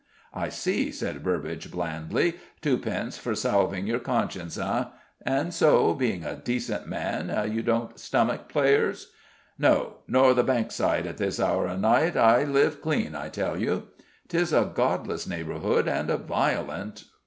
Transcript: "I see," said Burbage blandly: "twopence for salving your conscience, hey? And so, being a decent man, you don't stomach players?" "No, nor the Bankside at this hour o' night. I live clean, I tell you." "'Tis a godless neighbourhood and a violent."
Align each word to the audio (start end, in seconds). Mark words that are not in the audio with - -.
"I 0.33 0.49
see," 0.49 0.91
said 0.91 1.21
Burbage 1.21 1.69
blandly: 1.69 2.37
"twopence 2.63 3.19
for 3.19 3.35
salving 3.35 3.85
your 3.85 3.99
conscience, 3.99 4.55
hey? 4.55 4.85
And 5.23 5.53
so, 5.53 5.93
being 5.93 6.23
a 6.25 6.37
decent 6.37 6.87
man, 6.87 7.51
you 7.53 7.61
don't 7.61 7.99
stomach 7.99 8.49
players?" 8.49 9.11
"No, 9.59 9.97
nor 10.07 10.33
the 10.33 10.41
Bankside 10.43 11.05
at 11.05 11.17
this 11.17 11.39
hour 11.39 11.67
o' 11.67 11.77
night. 11.77 12.17
I 12.17 12.45
live 12.45 12.81
clean, 12.81 13.13
I 13.13 13.29
tell 13.29 13.59
you." 13.61 13.89
"'Tis 14.27 14.51
a 14.51 14.71
godless 14.73 15.27
neighbourhood 15.27 15.87
and 15.87 16.09
a 16.09 16.17
violent." 16.17 17.03